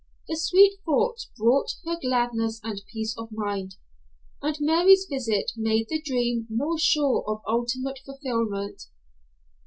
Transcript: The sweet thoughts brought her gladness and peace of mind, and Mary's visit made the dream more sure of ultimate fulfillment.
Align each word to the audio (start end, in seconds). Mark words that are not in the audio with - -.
The 0.27 0.35
sweet 0.35 0.79
thoughts 0.83 1.29
brought 1.37 1.75
her 1.85 1.95
gladness 2.01 2.59
and 2.63 2.81
peace 2.91 3.15
of 3.19 3.29
mind, 3.31 3.75
and 4.41 4.57
Mary's 4.59 5.05
visit 5.07 5.51
made 5.55 5.89
the 5.89 6.01
dream 6.01 6.47
more 6.49 6.79
sure 6.79 7.23
of 7.27 7.43
ultimate 7.47 7.99
fulfillment. 8.03 8.87